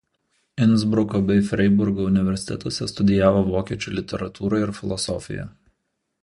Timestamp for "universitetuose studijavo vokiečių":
2.13-3.95